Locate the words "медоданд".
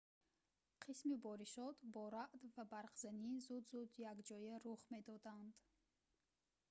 4.93-5.55